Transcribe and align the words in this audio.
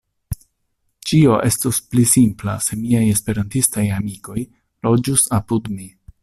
Ĉio 1.09 1.35
estus 1.49 1.79
pli 1.91 2.05
simpla 2.13 2.55
se 2.69 2.79
miaj 2.79 3.03
Esperantistaj 3.17 3.85
amikoj 3.99 4.39
loĝus 4.89 5.29
apud 5.41 5.71
mi. 5.77 5.89